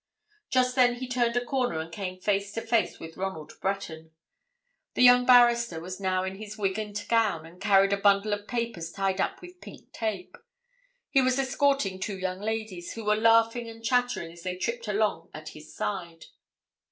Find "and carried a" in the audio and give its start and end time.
7.45-7.97